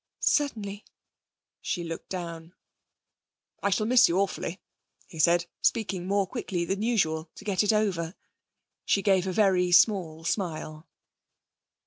[0.21, 0.83] 'Certainly.'
[1.61, 2.55] She looked down.
[3.61, 4.59] 'I shall miss you awfully,'
[5.05, 8.15] he said, speaking more quickly than usual to get it over.
[8.83, 10.87] She gave a very small smile.